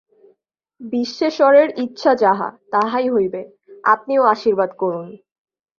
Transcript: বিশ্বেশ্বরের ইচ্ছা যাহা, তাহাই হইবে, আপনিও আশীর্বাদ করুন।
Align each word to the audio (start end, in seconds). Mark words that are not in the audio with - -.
বিশ্বেশ্বরের 0.81 1.69
ইচ্ছা 1.77 2.11
যাহা, 2.15 2.47
তাহাই 2.71 3.07
হইবে, 3.09 3.41
আপনিও 3.83 4.23
আশীর্বাদ 4.25 4.71
করুন। 4.77 5.07